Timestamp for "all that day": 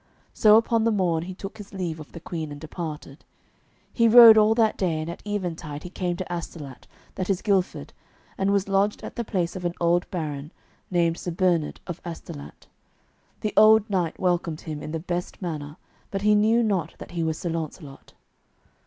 4.35-4.99